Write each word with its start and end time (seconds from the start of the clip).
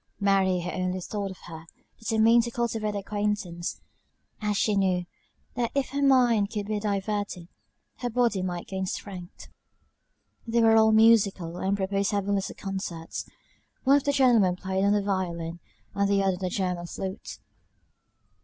Mary, 0.19 0.61
who 0.61 0.71
only 0.71 0.99
thought 0.99 1.29
of 1.29 1.37
her, 1.45 1.67
determined 1.99 2.41
to 2.41 2.49
cultivate 2.49 2.89
their 2.93 3.01
acquaintance, 3.01 3.81
as 4.41 4.57
she 4.57 4.75
knew, 4.75 5.05
that 5.53 5.69
if 5.75 5.89
her 5.89 6.01
mind 6.01 6.49
could 6.49 6.65
be 6.65 6.79
diverted, 6.79 7.47
her 7.97 8.09
body 8.09 8.41
might 8.41 8.65
gain 8.65 8.87
strength. 8.87 9.47
They 10.47 10.61
were 10.63 10.75
all 10.75 10.91
musical, 10.91 11.57
and 11.57 11.77
proposed 11.77 12.09
having 12.09 12.33
little 12.33 12.55
concerts. 12.55 13.29
One 13.83 13.97
of 13.97 14.03
the 14.05 14.11
gentlemen 14.11 14.55
played 14.55 14.83
on 14.83 14.93
the 14.93 15.03
violin, 15.03 15.59
and 15.93 16.09
the 16.09 16.23
other 16.23 16.33
on 16.33 16.39
the 16.39 16.49
german 16.49 16.87
flute. 16.87 17.37